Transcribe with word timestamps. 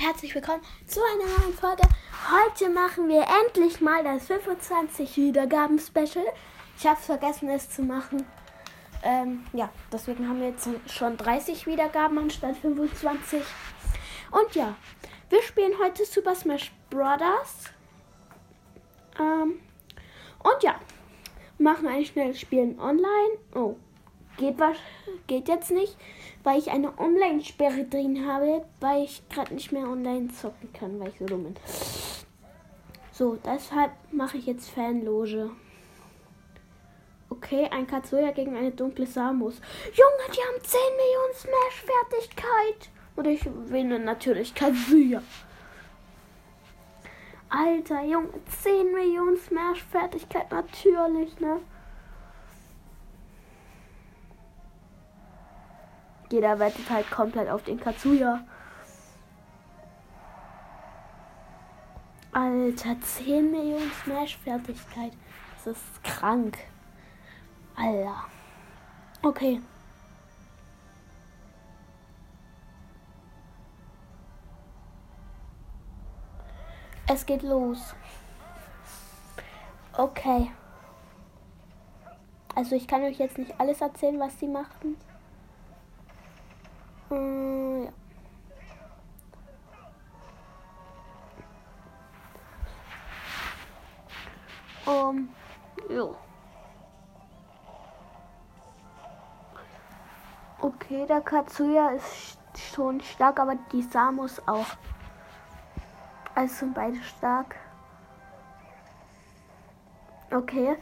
herzlich 0.00 0.34
willkommen 0.34 0.62
zu 0.86 0.98
einer 1.02 1.26
neuen 1.26 1.52
Folge. 1.52 1.82
Heute 2.30 2.70
machen 2.70 3.06
wir 3.08 3.22
endlich 3.44 3.82
mal 3.82 4.02
das 4.02 4.28
25 4.28 5.14
Wiedergaben-Special. 5.18 6.24
Ich 6.78 6.86
habe 6.86 6.98
vergessen, 6.98 7.50
es 7.50 7.68
zu 7.68 7.82
machen. 7.82 8.24
Ähm, 9.02 9.44
ja, 9.52 9.68
deswegen 9.92 10.26
haben 10.26 10.40
wir 10.40 10.48
jetzt 10.48 10.70
schon 10.86 11.18
30 11.18 11.66
Wiedergaben 11.66 12.16
anstatt 12.16 12.56
25. 12.56 13.42
Und 14.30 14.54
ja, 14.54 14.74
wir 15.28 15.42
spielen 15.42 15.74
heute 15.78 16.06
Super 16.06 16.34
Smash 16.34 16.72
Bros. 16.88 17.66
Ähm, 19.18 19.60
und 20.42 20.62
ja, 20.62 20.80
machen 21.58 21.86
ein 21.86 22.06
schnelles 22.06 22.40
Spielen 22.40 22.80
online. 22.80 23.36
Oh, 23.54 23.76
geht 24.40 24.58
was? 24.58 24.76
Geht 25.28 25.48
jetzt 25.48 25.70
nicht 25.70 25.96
weil 26.42 26.58
ich 26.58 26.70
eine 26.70 26.98
Online-Sperre 26.98 27.84
drin 27.84 28.26
habe, 28.26 28.64
weil 28.80 29.04
ich 29.04 29.22
gerade 29.28 29.54
nicht 29.54 29.72
mehr 29.72 29.86
online 29.86 30.28
zocken 30.28 30.72
kann, 30.72 30.98
weil 30.98 31.08
ich 31.08 31.18
so 31.18 31.26
dumm 31.26 31.44
bin. 31.44 31.56
So, 33.12 33.36
deshalb 33.44 33.92
mache 34.12 34.38
ich 34.38 34.46
jetzt 34.46 34.70
Fanloge. 34.70 35.50
Okay, 37.28 37.68
ein 37.70 37.86
Katsuya 37.86 38.30
gegen 38.32 38.56
eine 38.56 38.70
dunkle 38.70 39.06
Samus. 39.06 39.60
Junge, 39.92 40.34
die 40.34 40.40
haben 40.40 40.64
10 40.64 40.80
Millionen 40.96 41.34
Smash-Fertigkeit. 41.34 42.90
Und 43.16 43.26
ich 43.26 43.44
wähle 43.70 43.98
natürlich 43.98 44.54
Katsuya. 44.54 45.22
Alter, 47.50 48.02
Junge, 48.02 48.30
10 48.62 48.92
Millionen 48.92 49.36
Smash-Fertigkeit, 49.36 50.50
natürlich, 50.50 51.38
ne? 51.40 51.60
Jeder 56.30 56.58
wettet 56.58 56.88
halt 56.88 57.10
komplett 57.10 57.48
auf 57.48 57.64
den 57.64 57.80
Katsuya. 57.80 58.40
Alter, 62.32 63.00
10 63.00 63.50
Millionen 63.50 63.90
Smash-Fertigkeit. 64.04 65.12
Das 65.56 65.76
ist 65.76 66.04
krank. 66.04 66.58
Alter. 67.74 68.24
Okay. 69.22 69.60
Es 77.08 77.26
geht 77.26 77.42
los. 77.42 77.94
Okay. 79.96 80.52
Also 82.54 82.76
ich 82.76 82.86
kann 82.86 83.02
euch 83.02 83.18
jetzt 83.18 83.36
nicht 83.36 83.58
alles 83.58 83.80
erzählen, 83.80 84.20
was 84.20 84.38
sie 84.38 84.46
machten. 84.46 84.96
Hm, 87.10 87.84
ja. 87.84 87.90
Um, 94.86 95.28
jo. 95.88 96.16
Okay, 100.60 101.06
der 101.06 101.20
Katsuya 101.20 101.90
ist 101.90 102.38
schon 102.56 103.00
stark, 103.00 103.40
aber 103.40 103.56
die 103.72 103.82
Samus 103.82 104.40
auch. 104.46 104.66
Also 106.34 106.54
sind 106.54 106.74
beide 106.74 107.00
stark. 107.02 107.56
Okay. 110.30 110.76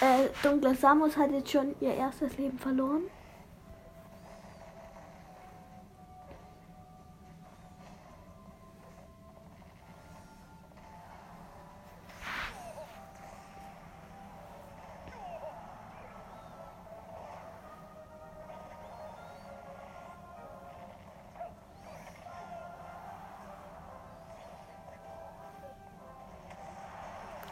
Äh, 0.00 0.28
dunkle 0.42 0.74
Samus 0.74 1.16
hat 1.16 1.30
jetzt 1.32 1.50
schon 1.50 1.74
ihr 1.80 1.94
erstes 1.94 2.36
Leben 2.36 2.58
verloren. 2.58 3.02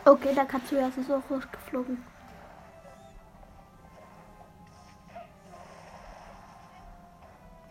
Okay, 0.07 0.35
der 0.35 0.45
Katsuya 0.45 0.89
ist 0.89 1.11
auch 1.11 1.31
rausgeflogen. 1.31 2.05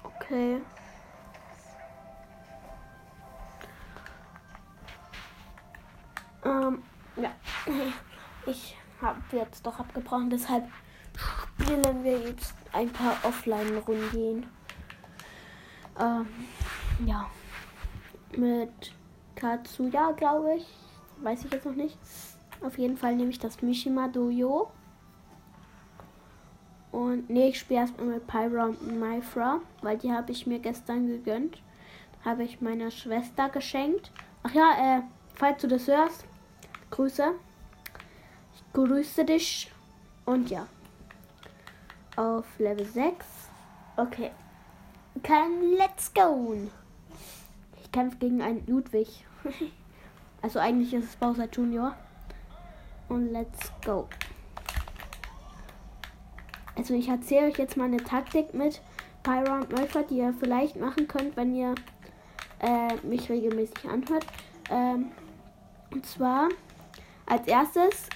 Okay. 0.04 0.62
Ähm, 6.44 6.84
ja. 7.16 7.32
Ich 8.46 8.76
habe 9.02 9.22
jetzt 9.32 9.66
doch 9.66 9.80
abgebrochen, 9.80 10.30
deshalb 10.30 10.68
spielen 11.16 12.04
wir 12.04 12.20
jetzt 12.20 12.54
ein 12.74 12.92
paar 12.92 13.16
Offline-Runden. 13.24 14.46
Ähm, 15.98 16.28
ja. 17.06 17.30
Mit 18.36 18.94
Katsuya, 19.36 20.12
glaube 20.12 20.56
ich. 20.56 20.83
Weiß 21.24 21.46
ich 21.46 21.52
jetzt 21.52 21.66
noch 21.66 21.76
nicht. 21.76 21.98
Auf 22.62 22.78
jeden 22.78 22.98
Fall 22.98 23.16
nehme 23.16 23.30
ich 23.30 23.40
das 23.40 23.62
Mishima 23.62 24.10
Dojo. 24.10 24.70
Und 26.92 27.30
nee, 27.30 27.50
ich 27.50 27.60
spiele 27.60 27.80
erstmal 27.80 28.08
mit 28.08 28.28
Pyra 28.28 28.66
und 28.66 29.00
Myfra, 29.00 29.62
weil 29.82 29.98
die 29.98 30.12
habe 30.12 30.32
ich 30.32 30.46
mir 30.46 30.60
gestern 30.60 31.08
gegönnt. 31.08 31.62
Habe 32.26 32.44
ich 32.44 32.62
meiner 32.62 32.92
Schwester 32.92 33.50
geschenkt. 33.50 34.12
Ach 34.44 34.54
ja, 34.54 34.98
äh, 34.98 35.02
falls 35.36 35.62
du 35.62 35.68
das 35.68 35.88
hörst, 35.88 36.26
Grüße. 36.92 37.32
Ich 38.54 38.74
grüße 38.74 39.26
dich. 39.26 39.72
Und 40.26 40.50
ja. 40.50 40.68
Auf 42.18 42.46
Level 42.60 42.86
6. 42.86 43.26
Okay. 43.96 44.32
Kein 45.24 45.72
Let's 45.78 46.14
go. 46.14 46.56
Ich 47.82 47.92
kämpfe 47.92 48.18
gegen 48.18 48.42
einen 48.42 48.66
Ludwig. 48.68 49.26
also 50.44 50.60
eigentlich 50.60 50.94
ist 50.94 51.06
es 51.06 51.16
Bowser 51.16 51.48
Junior 51.52 51.96
und 53.10 53.32
let's 53.32 53.72
go. 53.84 54.08
Also 56.76 56.94
ich 56.94 57.08
erzähle 57.08 57.48
euch 57.48 57.58
jetzt 57.58 57.78
mal 57.78 57.86
eine 57.86 57.98
Taktik 57.98 58.54
mit 58.54 58.82
Pyra 59.24 59.60
und 59.60 59.72
Malphite, 59.72 60.08
die 60.10 60.18
ihr 60.18 60.34
vielleicht 60.38 60.76
machen 60.76 61.08
könnt, 61.08 61.38
wenn 61.38 61.56
ihr 61.56 61.74
äh, 62.60 62.96
mich 63.04 63.30
regelmäßig 63.30 63.90
anhört. 63.90 64.26
Ähm, 64.70 65.12
und 65.92 66.06
zwar 66.06 66.50
als 67.26 67.48
erstes 67.48 68.10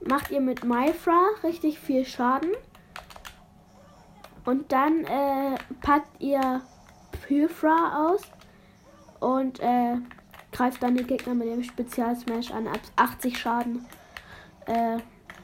macht 0.00 0.30
ihr 0.30 0.40
mit 0.40 0.64
Myfra 0.64 1.20
richtig 1.42 1.78
viel 1.78 2.06
Schaden. 2.06 2.52
Und 4.46 4.72
dann 4.72 5.04
äh, 5.04 5.58
packt 5.82 6.22
ihr 6.22 6.62
Pyfra 7.26 8.08
aus 8.08 8.22
und 9.20 9.60
äh, 9.60 9.96
greift 10.52 10.82
dann 10.82 10.96
den 10.96 11.06
Gegner 11.06 11.34
mit 11.34 11.48
dem 11.48 11.62
Spezial-Smash 11.62 12.50
an. 12.50 12.66
Ab 12.68 12.80
80 12.96 13.38
Schaden 13.38 13.86
äh, 14.66 14.98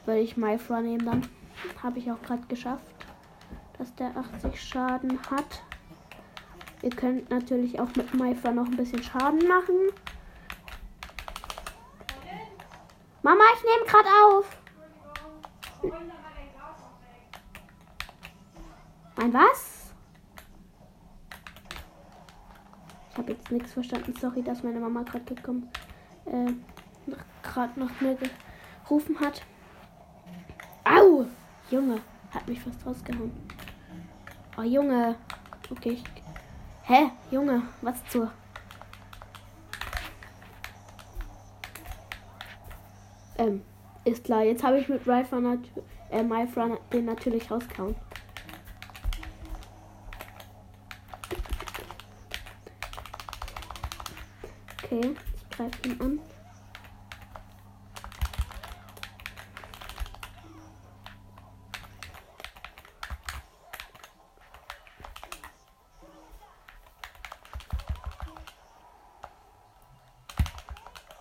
würde 0.05 0.21
ich 0.21 0.37
Myfra 0.37 0.81
nehmen 0.81 1.05
dann. 1.05 1.27
Habe 1.81 1.99
ich 1.99 2.11
auch 2.11 2.21
gerade 2.21 2.45
geschafft, 2.47 2.83
dass 3.77 3.93
der 3.95 4.11
80 4.15 4.61
Schaden 4.61 5.19
hat. 5.29 5.61
Ihr 6.81 6.91
könnt 6.91 7.29
natürlich 7.29 7.79
auch 7.79 7.95
mit 7.95 8.13
Myfra 8.13 8.51
noch 8.51 8.65
ein 8.65 8.77
bisschen 8.77 9.01
Schaden 9.01 9.47
machen. 9.47 9.75
Mama, 13.23 13.43
ich 13.55 13.63
nehme 13.63 13.85
gerade 13.87 14.09
auf. 14.27 14.57
Mein 19.15 19.33
was? 19.33 19.93
Ich 23.04 23.04
habe 23.17 23.31
jetzt 23.33 23.51
nichts 23.51 23.73
verstanden. 23.73 24.13
Sorry, 24.19 24.41
dass 24.43 24.63
meine 24.63 24.79
Mama 24.79 25.03
gerade 25.03 25.33
gekommen, 25.33 25.69
äh, 26.25 26.51
gerade 27.43 27.79
noch 27.79 28.01
mir 28.01 28.17
gerufen 28.83 29.19
hat. 29.19 29.41
Au! 30.83 31.25
Junge, 31.71 31.99
hat 32.31 32.47
mich 32.47 32.59
fast 32.61 32.85
rausgehauen. 32.85 33.31
Oh, 34.57 34.61
Junge. 34.61 35.15
Okay. 35.71 35.97
Hä? 36.83 37.09
Junge, 37.31 37.63
was 37.81 38.05
zur? 38.09 38.31
Ähm, 43.37 43.63
ist 44.03 44.23
klar. 44.23 44.43
Jetzt 44.43 44.63
habe 44.63 44.79
ich 44.79 44.87
mit 44.87 45.05
nat 45.07 45.59
äh, 46.09 46.23
den 46.93 47.05
natürlich 47.05 47.49
rausgehauen. 47.49 47.95
Okay, 54.95 55.13
ich 55.35 55.49
greife 55.49 55.87
ihn 55.89 56.01
an. 56.01 56.19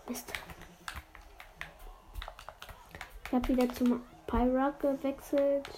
Mist. 0.09 0.33
Ich 3.25 3.33
habe 3.33 3.49
wieder 3.49 3.75
zum 3.75 4.05
Pyrock 4.29 4.79
gewechselt. 4.79 5.69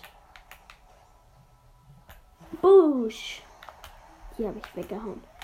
Bush. 2.60 3.40
Hier 4.36 4.48
habe 4.48 4.58
ich 4.58 4.76
weggehauen. 4.76 5.35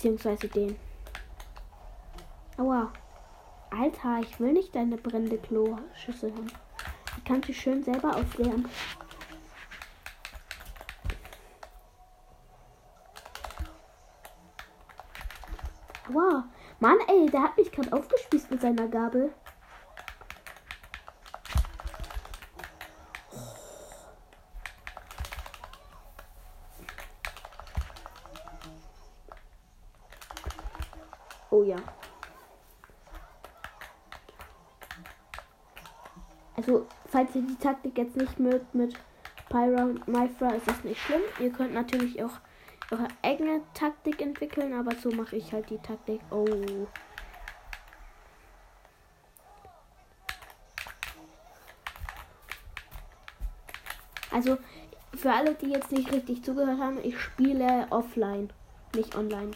Beziehungsweise 0.00 0.48
den. 0.48 0.78
Aua. 2.56 2.90
Alter, 3.68 4.20
ich 4.20 4.40
will 4.40 4.54
nicht 4.54 4.74
deine 4.74 4.96
brennende 4.96 5.36
Klo-Schüssel 5.36 6.32
haben. 6.32 6.50
Die 7.18 7.24
kannst 7.24 7.50
du 7.50 7.52
schön 7.52 7.82
selber 7.82 8.16
aufleeren. 8.16 8.66
Aua. 16.08 16.44
Mann, 16.78 16.96
ey, 17.06 17.26
der 17.26 17.42
hat 17.42 17.58
mich 17.58 17.70
gerade 17.70 17.92
aufgespießt 17.92 18.50
mit 18.50 18.62
seiner 18.62 18.88
Gabel. 18.88 19.34
Oh 31.52 31.64
ja. 31.64 31.76
Also, 36.56 36.86
falls 37.06 37.34
ihr 37.34 37.38
die 37.50 37.56
Taktik 37.56 37.98
jetzt 37.98 38.16
nicht 38.16 38.38
mögt 38.38 38.74
mit 38.74 38.94
Pyra 39.48 39.82
und 39.82 40.06
Myfra, 40.06 40.50
ist 40.50 40.68
das 40.68 40.84
nicht 40.84 41.00
schlimm. 41.00 41.22
Ihr 41.40 41.50
könnt 41.50 41.74
natürlich 41.74 42.22
auch 42.22 42.38
eure 42.90 43.08
eigene 43.22 43.62
Taktik 43.74 44.20
entwickeln, 44.20 44.72
aber 44.72 44.94
so 44.96 45.10
mache 45.10 45.36
ich 45.36 45.52
halt 45.52 45.68
die 45.70 45.78
Taktik. 45.78 46.20
Oh. 46.30 46.46
Also, 54.32 54.58
für 55.14 55.32
alle, 55.32 55.54
die 55.54 55.70
jetzt 55.70 55.90
nicht 55.90 56.12
richtig 56.12 56.44
zugehört 56.44 56.78
haben, 56.78 56.98
ich 57.02 57.18
spiele 57.20 57.86
offline, 57.90 58.52
nicht 58.94 59.16
online. 59.16 59.50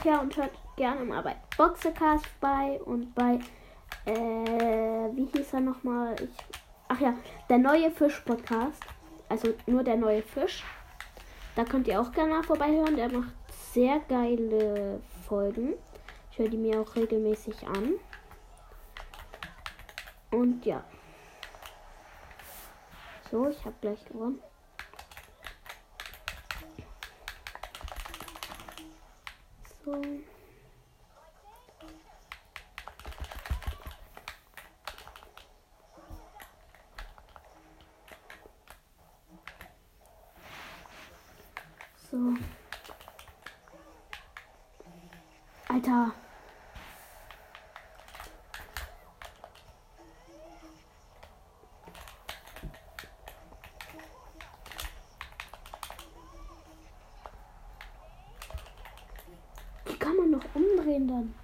Ach 0.00 0.04
ja, 0.06 0.20
und 0.20 0.34
hört 0.34 0.52
gerne 0.76 1.04
mal 1.04 1.22
bei 1.22 1.36
Boxercast 1.58 2.24
bei 2.40 2.80
und 2.86 3.14
bei, 3.14 3.38
äh, 4.06 4.14
wie 5.14 5.26
hieß 5.26 5.52
er 5.52 5.60
nochmal? 5.60 6.14
Ich 6.22 6.30
Ach 6.88 6.98
ja, 6.98 7.14
der 7.48 7.58
neue 7.58 7.90
Fisch-Podcast. 7.90 8.82
Also 9.28 9.54
nur 9.66 9.84
der 9.84 9.96
neue 9.96 10.22
Fisch. 10.22 10.64
Da 11.54 11.64
könnt 11.64 11.86
ihr 11.86 12.00
auch 12.00 12.10
gerne 12.10 12.34
mal 12.34 12.42
vorbeihören. 12.42 12.96
Der 12.96 13.12
macht 13.12 13.32
sehr 13.72 14.00
geile 14.08 15.00
Folgen. 15.28 15.74
Ich 16.32 16.38
höre 16.38 16.48
die 16.48 16.56
mir 16.56 16.80
auch 16.80 16.96
regelmäßig 16.96 17.64
an. 17.68 17.92
Und 20.32 20.66
ja. 20.66 20.82
So, 23.30 23.48
ich 23.48 23.64
habe 23.64 23.76
gleich 23.80 24.04
gewonnen. 24.06 24.40
So. 29.84 29.92
So. 42.10 42.16
Alter. 45.68 46.10
Wie 59.86 59.96
kann 59.96 60.16
man 60.16 60.30
noch 60.32 60.44
umdrehen 60.54 61.06
dann? 61.06 61.34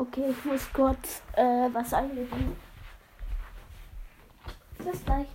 Okay, 0.00 0.30
ich 0.30 0.44
muss 0.44 0.72
kurz 0.72 1.22
äh, 1.32 1.68
was 1.72 1.92
eingeben. 1.92 2.56
Bis 4.78 5.04
gleich. 5.04 5.26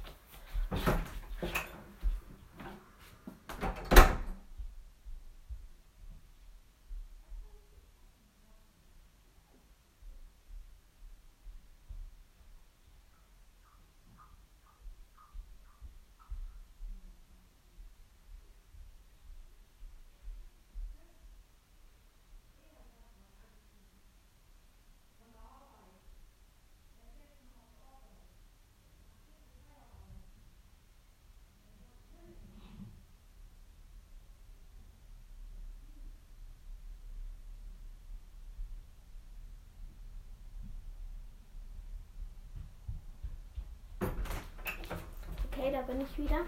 Okay, 45.63 45.71
da 45.71 45.81
bin 45.83 46.01
ich 46.01 46.17
wieder. 46.17 46.41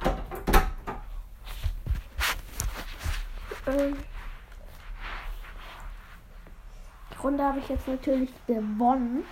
Ähm, 3.66 3.96
die 7.14 7.18
Runde 7.24 7.42
habe 7.42 7.60
ich 7.60 7.70
jetzt 7.70 7.88
natürlich 7.88 8.30
gewonnen. 8.46 9.26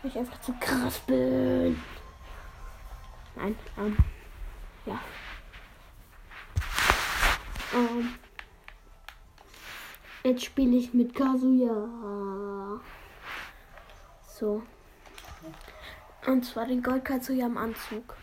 Weil 0.00 0.10
ich 0.10 0.16
einfach 0.16 0.40
zu 0.40 0.54
krass 0.58 0.98
bin. 1.00 1.78
Nein, 3.36 3.54
ähm, 3.76 3.98
ja. 4.86 4.98
Ähm, 7.74 8.14
jetzt 10.24 10.44
spiele 10.44 10.76
ich 10.76 10.94
mit 10.94 11.14
Kazuya. 11.14 12.80
So. 14.26 14.62
Und 16.26 16.44
zwar 16.46 16.64
den 16.64 16.82
Gold 16.82 17.04
Kazuya 17.04 17.44
im 17.44 17.58
Anzug. 17.58 18.16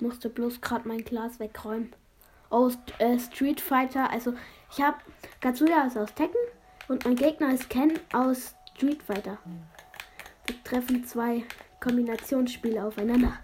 Musste 0.00 0.28
bloß 0.28 0.60
gerade 0.60 0.88
mein 0.88 1.04
Glas 1.04 1.40
wegräumen. 1.40 1.92
Aus 2.48 2.78
äh, 2.98 3.18
Street 3.18 3.60
Fighter, 3.60 4.10
also 4.10 4.34
ich 4.70 4.80
habe 4.80 4.98
Katsuya 5.40 5.86
ist 5.86 5.96
aus 5.96 6.14
Tekken 6.14 6.40
und 6.88 7.04
mein 7.04 7.16
Gegner 7.16 7.52
ist 7.52 7.70
Ken 7.70 7.98
aus 8.12 8.54
Street 8.74 9.02
Fighter. 9.02 9.38
Wir 10.46 10.62
treffen 10.64 11.04
zwei 11.04 11.44
Kombinationsspiele 11.80 12.84
aufeinander. 12.84 13.38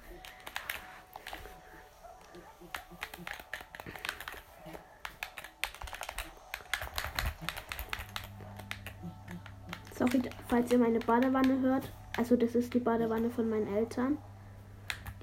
Sorry, 9.95 10.23
falls 10.49 10.71
ihr 10.73 10.79
meine 10.79 10.99
Badewanne 10.99 11.61
hört. 11.61 11.91
Also 12.19 12.37
das 12.37 12.55
ist 12.55 12.75
die 12.75 12.81
Badewanne 12.81 13.31
von 13.31 13.49
meinen 13.49 13.75
Eltern. 13.75 14.19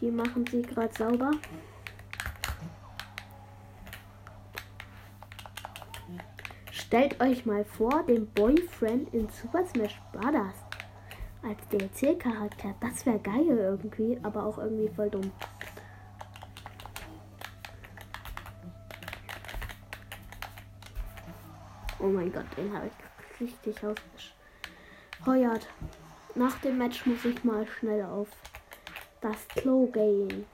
Die 0.04 0.12
machen 0.12 0.46
sie 0.46 0.62
gerade 0.62 0.94
sauber. 0.94 1.32
Stellt 6.72 7.22
euch 7.22 7.46
mal 7.46 7.64
vor, 7.64 8.04
den 8.04 8.28
Boyfriend 8.34 9.14
in 9.14 9.30
Super 9.30 9.66
Smash 9.66 10.02
Bros. 10.12 10.56
als 11.42 11.68
DLC-Charakter. 11.70 12.76
Das 12.82 13.06
wäre 13.06 13.20
geil 13.20 13.48
irgendwie, 13.48 14.20
aber 14.24 14.46
auch 14.46 14.58
irgendwie 14.58 14.90
voll 14.90 15.10
dumm. 15.10 15.32
Oh 22.00 22.08
mein 22.08 22.30
Gott, 22.34 22.58
den 22.58 22.76
habe 22.76 22.88
ich 22.88 23.40
richtig 23.40 23.78
ausgeheuert. 25.22 25.66
Nach 26.36 26.60
dem 26.60 26.78
Match 26.78 27.06
muss 27.06 27.24
ich 27.24 27.42
mal 27.46 27.66
schnell 27.66 28.04
auf 28.04 28.28
das 29.24 29.48
Klo 29.48 29.88
gehen. 29.88 30.46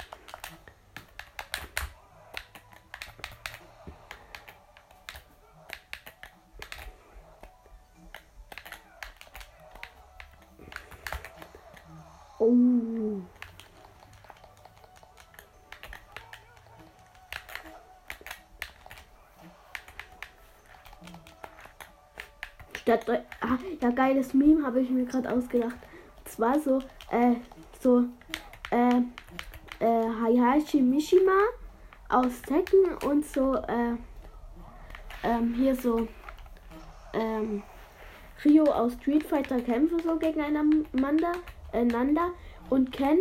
Statt 22.90 23.08
ah, 23.42 23.58
ja 23.82 23.92
geiles 23.92 24.34
Meme 24.34 24.66
habe 24.66 24.82
ich 24.82 24.90
mir 24.90 25.06
gerade 25.06 25.32
ausgedacht. 25.32 25.78
Und 26.18 26.28
zwar 26.28 26.60
so 26.60 26.80
äh, 27.12 27.36
so 27.80 28.06
Hayashi 30.38 30.82
Mishima 30.82 31.40
aus 32.10 32.42
Tekken 32.42 32.98
und 33.06 33.26
so 33.26 33.56
äh, 33.56 33.96
ähm, 35.24 35.54
hier 35.56 35.76
so 35.76 36.08
ähm, 37.14 37.64
Rio 38.44 38.66
aus 38.66 38.94
Street 38.94 39.24
Fighter 39.24 39.60
kämpfen 39.62 40.00
so 40.00 40.16
gegeneinander 40.18 41.34
einander 41.72 42.32
und 42.70 42.92
Ken 42.92 43.20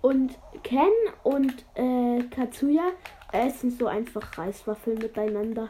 und 0.00 0.38
Ken 0.62 0.92
und 1.24 1.64
äh, 1.74 2.22
Katsuya 2.30 2.92
essen 3.32 3.70
so 3.70 3.86
einfach 3.86 4.38
Reiswaffeln 4.38 4.98
miteinander. 4.98 5.68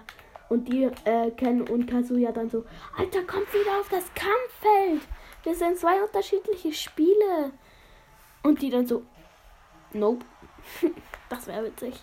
Und 0.49 0.69
die 0.69 0.85
äh, 1.05 1.31
Ken 1.33 1.63
und 1.63 1.87
Kazuya 1.87 2.33
dann 2.33 2.49
so, 2.49 2.65
Alter, 2.97 3.23
kommt 3.25 3.53
wieder 3.53 3.81
auf 3.81 3.89
das 3.91 4.05
Kampffeld. 4.15 5.07
Wir 5.43 5.55
sind 5.55 5.77
zwei 5.77 6.03
unterschiedliche 6.03 6.73
Spiele. 6.73 7.53
Und 8.43 8.63
die 8.63 8.71
dann 8.71 8.87
so, 8.87 9.03
nope. 9.93 10.25
das 11.29 11.47
wäre 11.47 11.65
witzig. 11.65 11.95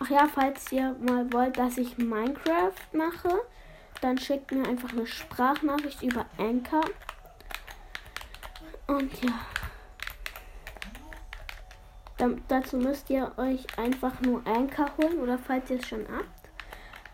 Ach 0.00 0.10
ja, 0.10 0.28
falls 0.28 0.70
ihr 0.70 0.94
mal 1.00 1.32
wollt, 1.32 1.56
dass 1.56 1.78
ich 1.78 1.96
Minecraft 1.96 2.72
mache, 2.92 3.40
dann 4.02 4.18
schickt 4.18 4.52
mir 4.52 4.68
einfach 4.68 4.92
eine 4.92 5.06
Sprachnachricht 5.06 6.02
über 6.02 6.26
Anchor. 6.36 6.84
Und 8.86 9.22
ja. 9.22 9.32
Dazu 12.48 12.76
müsst 12.76 13.08
ihr 13.08 13.32
euch 13.38 13.66
einfach 13.78 14.20
nur 14.20 14.46
Anchor 14.46 14.90
holen 14.98 15.20
oder 15.20 15.38
falls 15.38 15.70
ihr 15.70 15.78
es 15.78 15.88
schon 15.88 16.06
habt, 16.14 16.43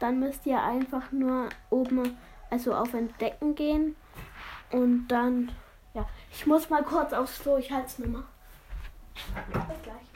dann 0.01 0.19
müsst 0.19 0.45
ihr 0.47 0.61
einfach 0.61 1.13
nur 1.13 1.49
oben, 1.71 2.17
also 2.51 2.75
auf 2.75 2.93
Entdecken 2.95 3.55
gehen 3.55 3.95
und 4.73 5.07
dann, 5.09 5.53
ja, 5.95 6.05
ich 6.33 6.47
muss 6.47 6.69
mal 6.69 6.83
kurz 6.83 7.13
aufs 7.13 7.39
Klo, 7.39 7.59
ich 7.59 7.71
halte 7.71 7.87
es 7.87 7.99
mir 7.99 8.09
mal. 8.09 8.25
Bis 9.53 9.83
gleich. 9.83 10.10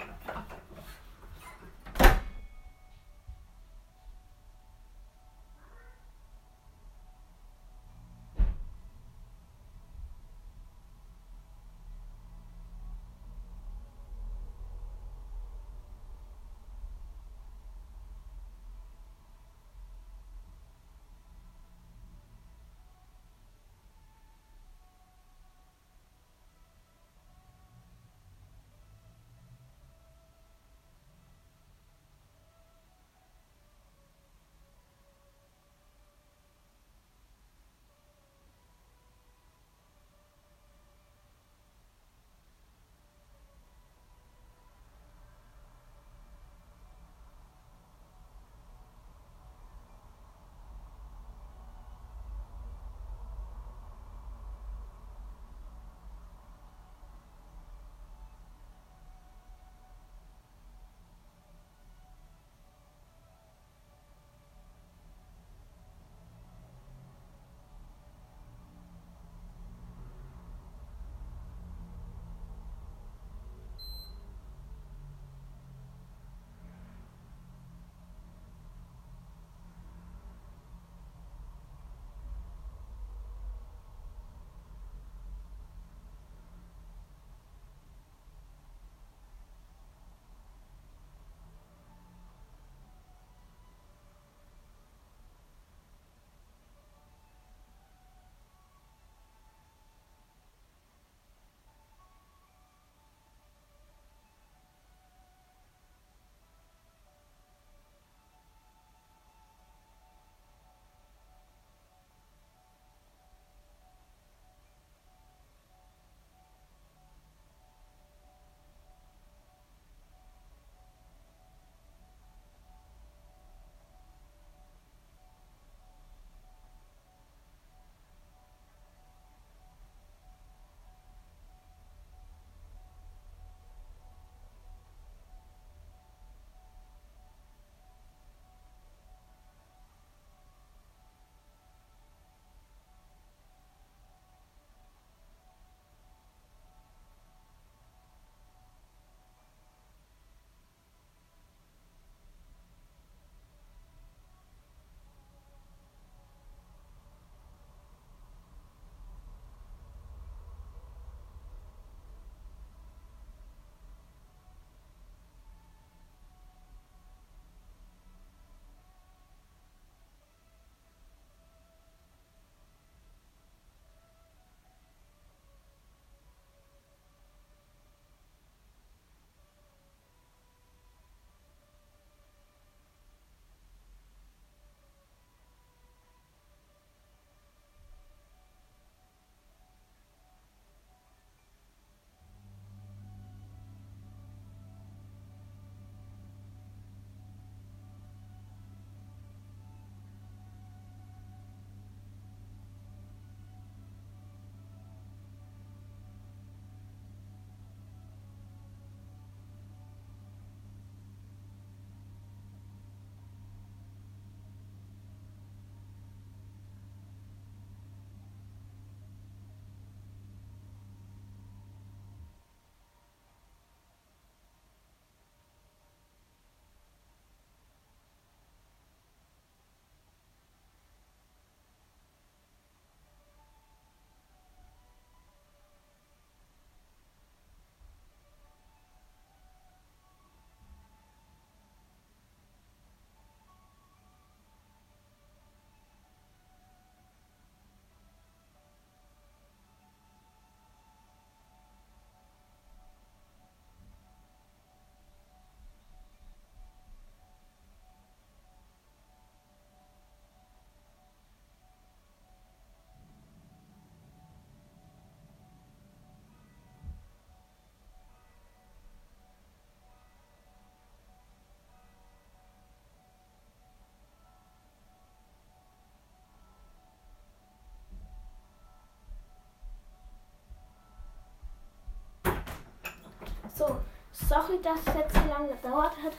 So, 283.55 283.77
sorry, 284.13 284.59
dass 284.61 284.81
es 284.85 284.95
jetzt 284.95 285.15
so 285.15 285.21
lange 285.29 285.49
gedauert 285.49 285.93
hat. 286.03 286.13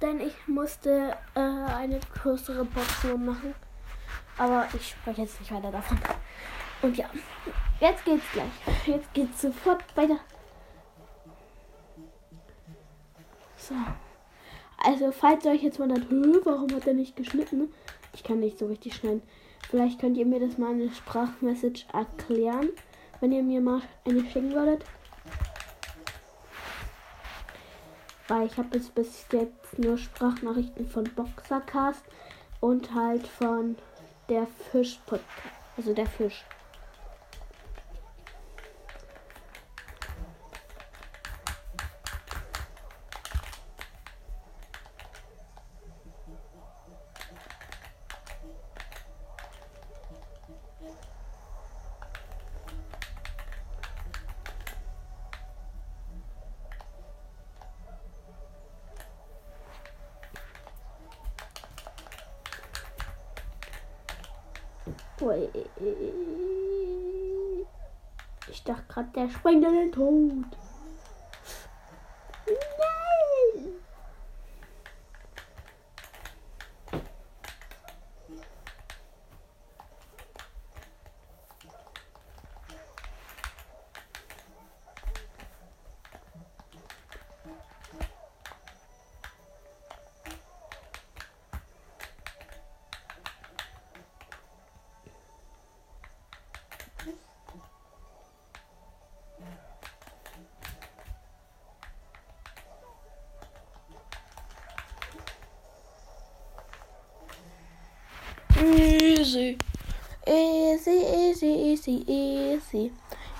Denn 0.00 0.20
ich 0.20 0.34
musste 0.46 1.14
äh, 1.34 1.40
eine 1.40 2.00
größere 2.14 2.64
Portion 2.64 3.26
machen. 3.26 3.54
Aber 4.38 4.66
ich 4.74 4.90
spreche 4.90 5.22
jetzt 5.22 5.38
nicht 5.40 5.52
weiter 5.52 5.70
davon. 5.70 5.98
Und 6.80 6.96
ja, 6.96 7.06
jetzt 7.80 8.04
geht's 8.04 8.24
gleich. 8.32 8.86
Jetzt 8.86 9.12
geht's 9.12 9.42
sofort 9.42 9.84
weiter. 9.94 10.18
So. 13.56 13.74
Also, 14.78 15.12
falls 15.12 15.44
ihr 15.44 15.50
euch 15.52 15.62
jetzt 15.62 15.78
wundert, 15.78 16.06
warum 16.44 16.74
hat 16.74 16.86
er 16.86 16.94
nicht 16.94 17.16
geschnitten? 17.16 17.72
Ich 18.14 18.22
kann 18.22 18.40
nicht 18.40 18.58
so 18.58 18.66
richtig 18.66 18.94
schneiden. 18.94 19.22
Vielleicht 19.68 20.00
könnt 20.00 20.16
ihr 20.16 20.26
mir 20.26 20.40
das 20.40 20.56
mal 20.56 20.72
eine 20.72 20.90
Sprachmessage 20.90 21.86
erklären, 21.92 22.70
wenn 23.20 23.32
ihr 23.32 23.42
mir 23.42 23.60
mal 23.60 23.82
eine 24.06 24.20
schicken 24.30 24.52
würdet. 24.52 24.84
Weil 28.28 28.46
ich 28.46 28.56
habe 28.56 28.68
bis, 28.68 28.88
bis 28.88 29.26
jetzt 29.32 29.78
nur 29.78 29.98
Sprachnachrichten 29.98 30.86
von 30.86 31.04
Boxercast 31.04 32.02
und 32.60 32.92
halt 32.94 33.26
von 33.26 33.76
der 34.28 34.46
Fisch 34.70 34.98
Podcast. 35.06 35.30
Also 35.76 35.94
der 35.94 36.06
Fisch. 36.06 36.44
Ich 68.48 68.62
dachte 68.64 68.84
gerade, 68.88 69.08
der 69.14 69.28
springt 69.28 69.64
in 69.64 69.74
den 69.74 69.92
Tod. 69.92 70.44
Easy, 111.86 112.04
easy, 112.06 112.92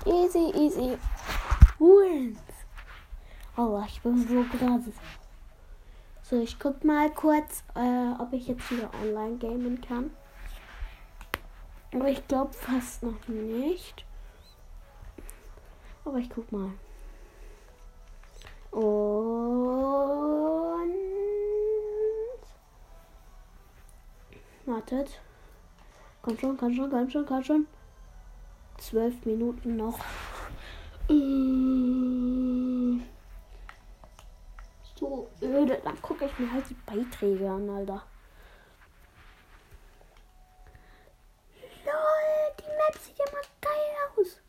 easy. 0.06 0.52
Easy. 0.54 0.98
Wins. 1.78 2.38
Oh, 3.56 3.82
ich 3.86 4.00
bin 4.02 4.26
so 4.26 4.44
krass. 4.44 4.84
So, 6.22 6.40
ich 6.40 6.58
guck 6.58 6.84
mal 6.84 7.10
kurz, 7.10 7.64
äh, 7.74 8.12
ob 8.18 8.32
ich 8.32 8.48
jetzt 8.48 8.70
wieder 8.70 8.90
online 9.02 9.36
gamen 9.38 9.80
kann. 9.80 10.10
Aber 11.92 12.08
ich 12.08 12.26
glaube 12.28 12.52
fast 12.52 13.02
noch 13.02 13.28
nicht. 13.28 14.04
Aber 16.04 16.18
ich 16.18 16.30
guck 16.30 16.50
mal. 16.52 16.72
Und 18.70 19.36
wartet. 24.66 25.20
Komm 26.22 26.38
schon, 26.38 26.56
komm 26.56 26.74
schon, 26.74 26.90
komm 26.90 27.10
schon, 27.10 27.26
komm 27.26 27.44
schon. 27.44 27.66
Zwölf 28.78 29.24
Minuten 29.24 29.76
noch. 29.76 29.98
So 34.94 35.30
öde. 35.42 35.80
Dann 35.84 36.00
gucke 36.02 36.26
ich 36.26 36.38
mir 36.38 36.52
halt 36.52 36.68
die 36.70 36.74
Beiträge 36.74 37.50
an, 37.50 37.68
Alter. 37.68 38.02
Lol, 41.84 42.54
die 42.58 42.64
Map 42.64 42.98
sieht 42.98 43.18
ja 43.18 43.24
mal 43.32 43.42
geil 43.60 43.94
aus. 44.16 44.40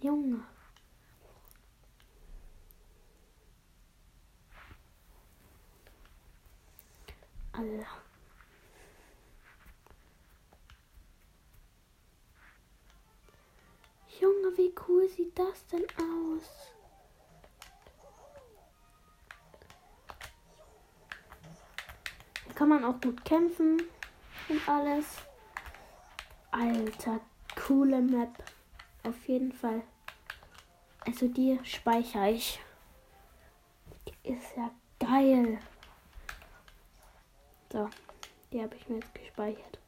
Junge. 0.00 0.40
Allah. 7.52 8.05
Junge, 14.20 14.56
wie 14.56 14.74
cool 14.88 15.08
sieht 15.08 15.38
das 15.38 15.66
denn 15.66 15.84
aus? 15.98 16.72
Hier 22.44 22.54
kann 22.54 22.68
man 22.68 22.84
auch 22.84 23.00
gut 23.00 23.24
kämpfen 23.24 23.82
und 24.48 24.68
alles. 24.68 25.06
Alter, 26.50 27.20
coole 27.66 28.00
Map. 28.00 28.42
Auf 29.02 29.28
jeden 29.28 29.52
Fall. 29.52 29.82
Also 31.06 31.28
die 31.28 31.60
speichere 31.62 32.30
ich. 32.30 32.60
Die 34.08 34.30
ist 34.32 34.56
ja 34.56 34.70
geil. 34.98 35.58
So, 37.70 37.88
die 38.52 38.62
habe 38.62 38.74
ich 38.74 38.88
mir 38.88 38.96
jetzt 38.96 39.14
gespeichert. 39.14 39.78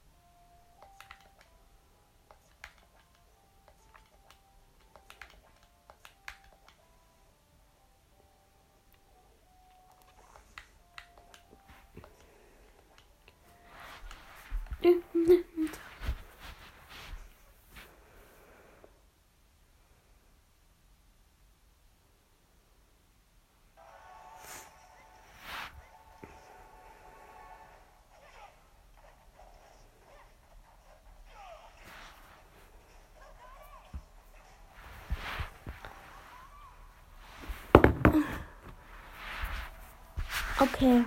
Okay. 40.80 41.04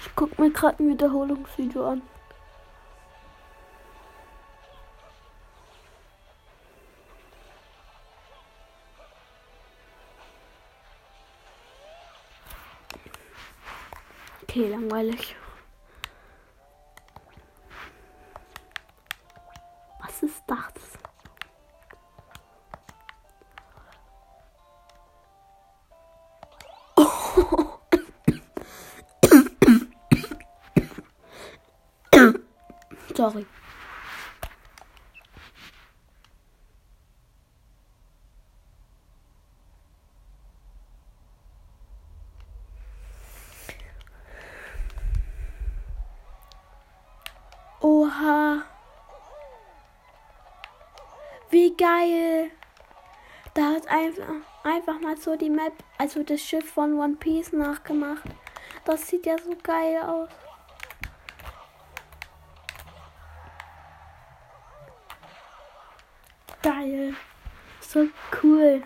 Ich 0.00 0.10
guck 0.16 0.36
mir 0.36 0.50
gerade 0.50 0.82
ein 0.82 0.88
Wiederholungsvideo 0.88 1.86
an. 1.90 2.02
Okay, 14.42 14.68
langweilig. 14.68 15.36
Geil. 51.90 52.50
Da 53.54 53.74
hat 53.74 53.88
einfach, 53.88 54.24
einfach 54.62 55.00
mal 55.00 55.16
so 55.16 55.36
die 55.36 55.50
Map, 55.50 55.72
also 55.98 56.22
das 56.22 56.40
Schiff 56.40 56.70
von 56.72 56.98
One 56.98 57.16
Piece 57.16 57.52
nachgemacht. 57.52 58.24
Das 58.84 59.08
sieht 59.08 59.26
ja 59.26 59.36
so 59.38 59.56
geil 59.62 60.02
aus. 60.02 60.28
Geil. 66.62 67.14
So 67.80 68.06
cool. 68.42 68.82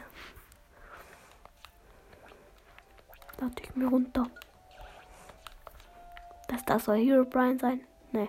Lade 3.41 3.63
ich 3.63 3.75
mir 3.75 3.89
runter. 3.89 4.27
Das, 6.49 6.65
das 6.65 6.85
soll 6.85 6.99
Hero 6.99 7.25
Brian 7.25 7.59
sein. 7.59 7.85
Nee. 8.13 8.29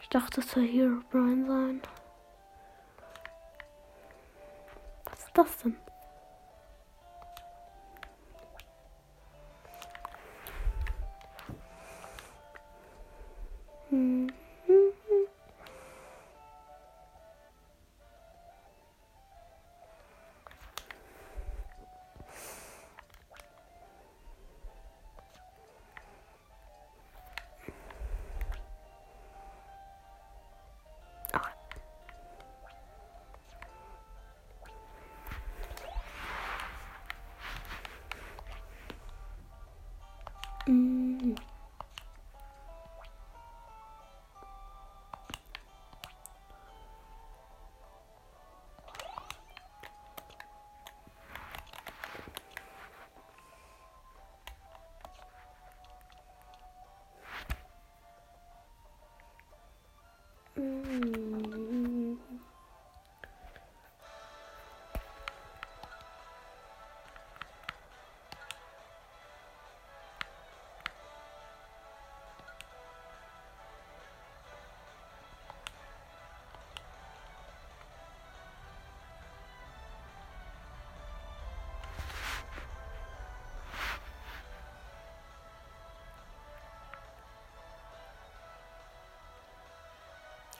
Ich 0.00 0.08
dachte, 0.08 0.40
es 0.40 0.50
soll 0.50 0.66
Hero 0.66 1.00
Brian 1.10 1.46
sein. 1.46 1.82
Was 5.36 5.64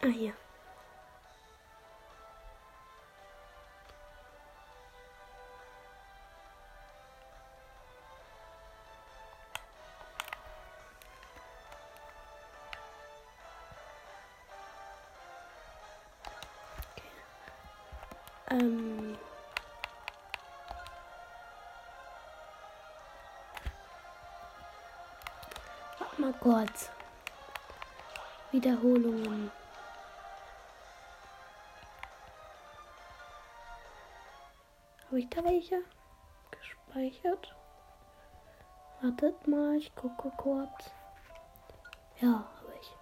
Ah, 0.05 0.09
hier. 0.09 0.35
Ähm. 18.51 19.17
Warte 25.99 26.21
mal 26.21 26.33
kurz. 26.35 26.91
Wiederholungen. 28.53 29.51
Habe 35.15 35.21
ich 35.23 35.31
da 35.31 35.45
welche 35.45 35.81
gespeichert? 36.51 37.55
Wartet 39.01 39.47
mal, 39.47 39.77
ich 39.77 39.95
gucke 39.95 40.33
kurz. 40.37 40.91
Ja, 42.21 42.31
habe 42.31 42.75
ich. 42.81 42.97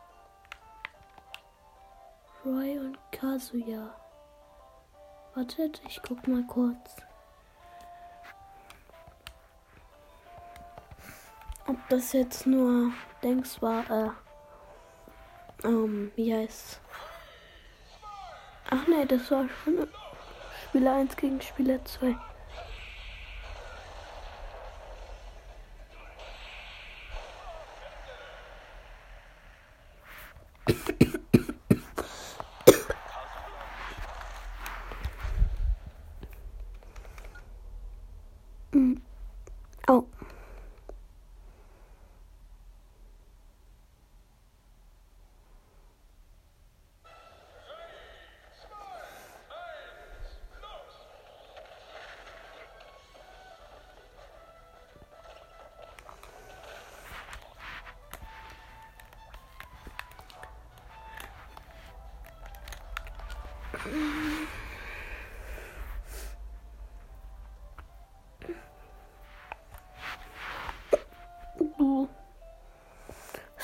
Roy 2.45 2.79
und 2.81 2.99
Kazuya. 3.13 3.95
Wartet, 5.35 5.81
ich 5.89 6.03
guck 6.03 6.29
mal 6.29 6.47
kurz. 6.47 6.97
Ob 11.67 11.79
das 11.89 12.13
jetzt 12.13 12.47
nur 12.47 12.93
Dings 13.23 13.63
war, 13.63 13.91
äh, 13.91 14.11
ähm, 15.65 16.13
wie 16.17 16.35
heißt 16.35 16.79
Ach 18.69 18.87
nee, 18.87 19.07
das 19.07 19.31
war 19.31 19.49
schon 19.65 19.89
Spieler 20.73 20.95
1 20.95 21.17
gegen 21.17 21.43
Spieler 21.43 21.85
2. 21.85 22.17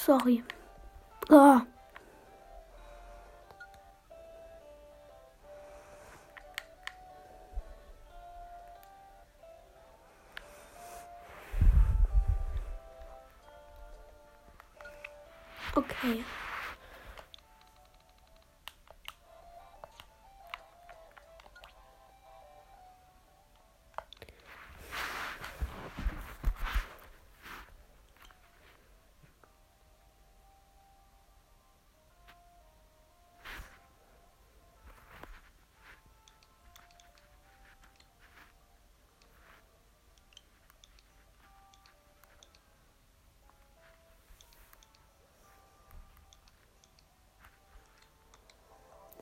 Sorry. 0.09 0.42
Ah. 1.31 1.66
Okay. 15.76 16.24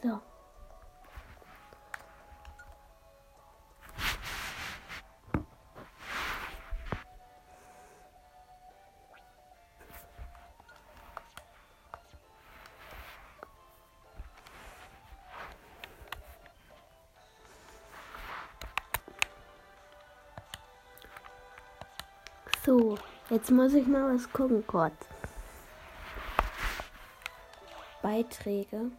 So. 0.03 0.21
So, 22.65 22.99
jetzt 23.31 23.51
muss 23.53 23.75
ich 23.75 23.87
mal 23.87 24.13
was 24.13 24.31
gucken 24.33 24.67
kurz. 24.67 24.93
Beiträge. 28.03 28.91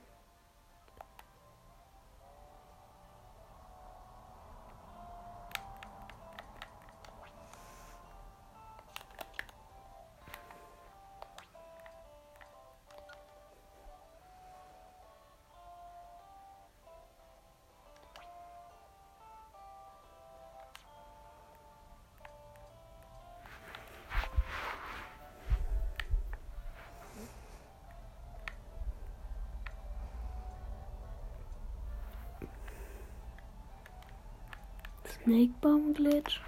snake 35.28 35.52
bomb 35.60 35.94
glitch. 35.94 36.40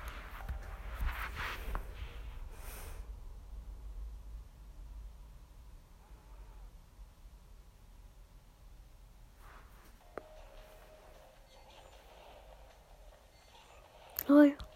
Lol. 14.29 14.68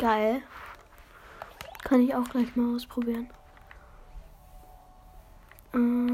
Geil. 0.00 0.40
Kann 1.84 2.00
ich 2.00 2.14
auch 2.14 2.26
gleich 2.30 2.56
mal 2.56 2.74
ausprobieren. 2.74 3.28
Ähm. 5.74 6.09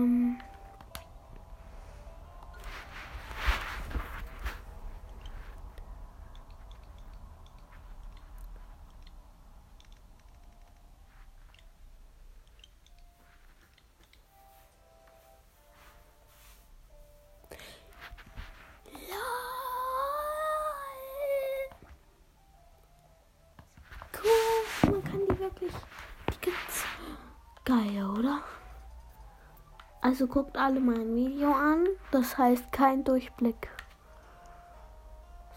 Also 30.18 30.28
guckt 30.28 30.56
alle 30.56 30.80
mein 30.80 31.14
Video 31.14 31.52
an. 31.52 31.86
Das 32.10 32.38
heißt 32.38 32.72
kein 32.72 33.04
Durchblick. 33.04 33.68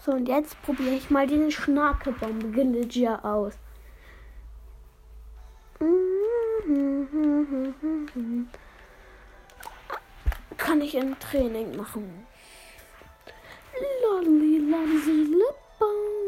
So, 0.04 0.12
und 0.12 0.28
jetzt 0.28 0.60
probiere 0.60 0.96
ich 0.96 1.08
mal 1.08 1.26
den 1.26 1.50
Schnarkebomb-Villager 1.50 3.24
aus. 3.24 3.54
Kann 10.58 10.82
ich 10.82 10.94
im 10.94 11.18
Training 11.18 11.74
machen. 11.74 12.26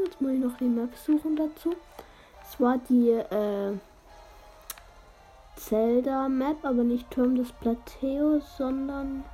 Jetzt 0.05 0.21
muss 0.23 0.33
ich 0.33 0.39
noch 0.39 0.57
die 0.57 0.65
Map 0.65 0.97
suchen 0.97 1.37
dazu. 1.37 1.77
Es 2.43 2.59
war 2.59 2.79
die 2.89 3.11
äh, 3.11 3.77
Zelda 5.73 6.29
Map, 6.29 6.63
aber 6.67 6.85
nicht 6.85 7.11
Turm 7.11 7.35
des 7.35 7.51
Plateaus, 7.51 8.59
sondern 8.59 9.25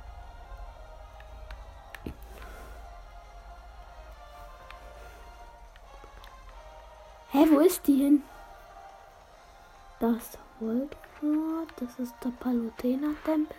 Hä, 7.31 7.45
wo 7.51 7.59
ist 7.59 7.85
die 7.85 7.97
hin? 7.97 8.23
Das 9.99 10.15
ist 10.15 10.39
Voldemort, 10.61 11.73
das 11.75 11.99
ist 11.99 12.15
der 12.23 12.29
Palutena-Tempel. 12.29 13.57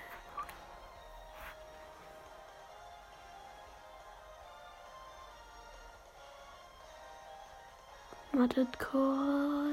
Wartet 8.33 8.79
kurz. 8.79 9.69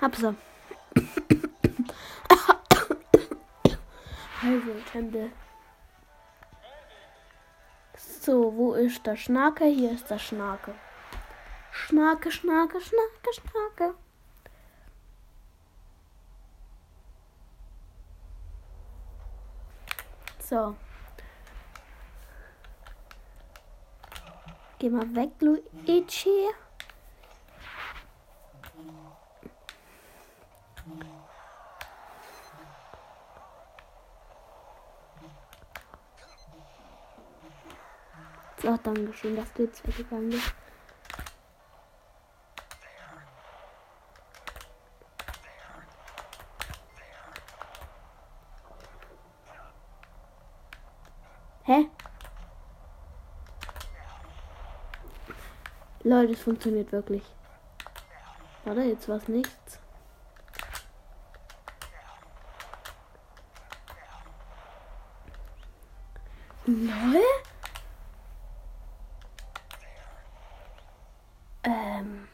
Hab 0.00 0.16
sie. 0.16 0.34
Also, 4.42 4.72
Tempel. 4.90 5.30
So, 7.94 8.56
wo 8.56 8.72
ist 8.72 9.06
der 9.06 9.16
Schnake? 9.16 9.66
Hier 9.66 9.92
ist 9.92 10.08
der 10.10 10.18
Schnake. 10.18 10.74
Schnake, 11.70 12.32
Schnake, 12.32 12.80
Schnake, 12.80 13.30
Schnake. 13.34 13.94
So. 20.38 20.74
Geh 24.78 24.88
mal 24.88 25.14
weg, 25.14 25.30
Luigi. 25.40 26.48
So, 38.62 38.76
danke 38.82 39.12
schön, 39.14 39.36
dass 39.36 39.52
du 39.54 39.62
jetzt 39.64 39.86
weggegangen 39.86 40.30
bist. 40.30 40.52
Hä? 51.64 51.88
Leute, 56.02 56.32
es 56.32 56.40
funktioniert 56.42 56.92
wirklich. 56.92 57.22
Warte, 58.64 58.82
jetzt 58.82 59.08
war 59.08 59.16
es 59.16 59.28
nichts. 59.28 59.78
Lol? 66.66 67.22
Ähm. 71.64 72.28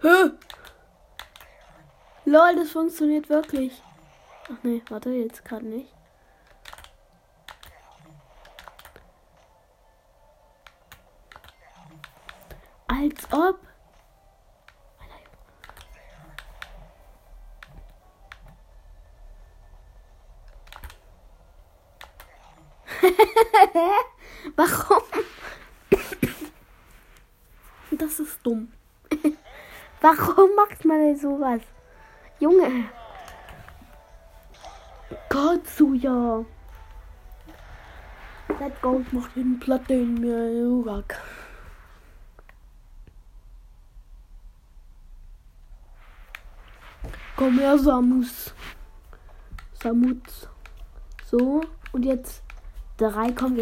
Hä? 0.00 0.30
Lol, 2.24 2.56
das 2.56 2.70
funktioniert 2.70 3.28
wirklich. 3.28 3.82
Ach 4.44 4.62
nee, 4.62 4.82
warte, 4.88 5.10
jetzt 5.10 5.44
gerade 5.44 5.66
nicht. 5.66 5.92
Als 12.86 13.32
ob. 13.32 13.58
Warum? 24.56 25.02
Das 27.90 28.20
ist 28.20 28.38
dumm. 28.44 28.72
Warum 30.00 30.54
macht 30.54 30.84
man 30.84 30.98
denn 31.00 31.07
sowas? 31.18 31.60
Junge. 32.40 32.84
Katsuya. 35.28 36.44
Let's 38.60 38.80
go, 38.80 39.00
ich 39.00 39.12
mach 39.12 39.28
den 39.32 39.60
Platte 39.60 39.94
in 39.94 40.14
mir 40.14 40.66
Urak. 40.66 41.20
Komm 47.36 47.58
her, 47.58 47.78
Samus. 47.78 48.52
Samus. 49.74 50.48
So, 51.24 51.60
und 51.92 52.04
jetzt 52.04 52.42
drei 52.96 53.30
kommen 53.32 53.56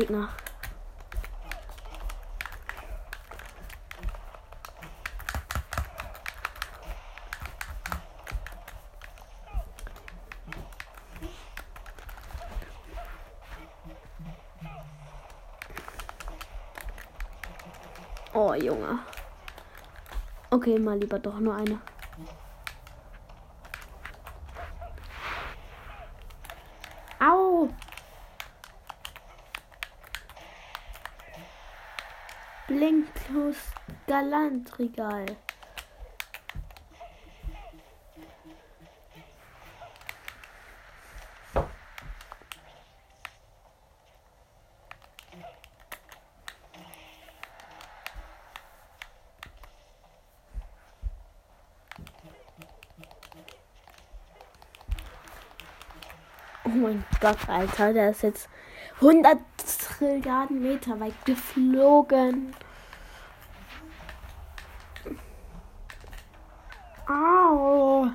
Oh, 18.39 18.53
Junge. 18.53 18.99
Okay, 20.51 20.79
mal 20.79 20.99
lieber 20.99 21.19
doch 21.19 21.41
nur 21.41 21.55
eine. 21.55 21.81
Au! 27.19 27.71
Blink 32.69 33.07
plus 33.15 33.57
Galantregal. 34.07 35.25
Oh 56.69 56.69
mein 56.69 57.06
Gott, 57.21 57.49
Alter, 57.49 57.95
der 57.95 58.11
ist 58.11 58.23
jetzt 58.23 58.49
100 58.97 59.39
Trilliarden 59.57 60.61
Meter 60.63 61.01
weit 61.01 61.15
geflogen. 61.25 62.55
Au. 67.09 68.07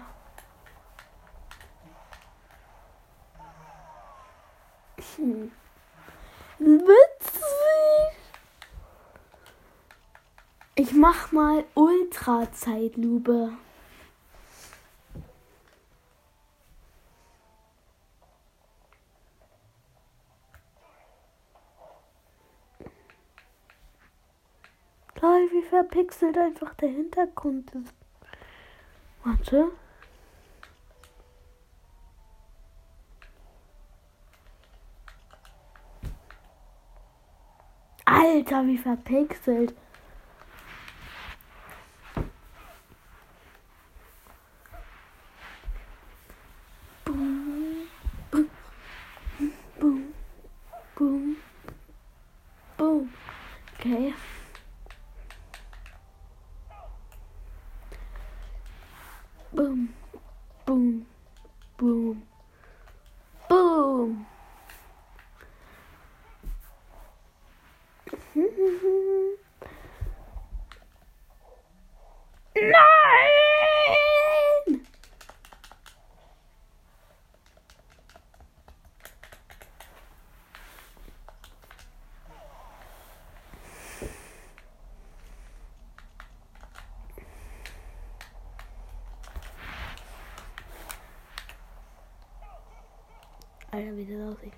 Hm. 5.15 5.51
Witzig. 6.59 7.41
Ich 10.75 10.93
mach 10.93 11.31
mal 11.31 11.63
Ultra-Zeitlupe. 11.73 13.53
Lol, 25.41 25.49
verpixelt 26.01 26.37
einfach 26.37 26.73
der 26.75 26.89
Hintergrund. 26.89 27.71
Warte. 29.23 29.71
Alter, 38.05 38.65
wie 38.65 38.77
verpixelt. 38.77 39.75
Alter, 93.82 93.98
wie 93.98 94.06
das 94.06 94.36
aussieht. 94.36 94.54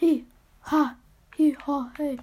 Hi, 0.00 0.24
ha, 0.62 0.96
hi, 1.36 1.56
ha, 1.66 1.90
hey. 1.96 2.18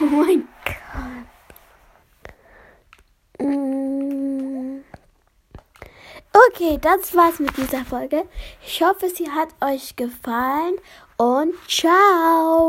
Oh 0.00 0.06
mein 0.18 0.48
Gott. 0.64 1.46
Mm. 3.46 4.80
Okay, 6.50 6.78
das 6.80 7.14
war's 7.14 7.38
mit 7.38 7.56
dieser 7.56 7.84
Folge. 7.84 8.24
Ich 8.66 8.82
hoffe, 8.82 9.08
sie 9.08 9.30
hat 9.30 9.48
euch 9.60 9.96
gefallen 9.96 10.76
und 11.16 11.54
ciao. 11.68 12.58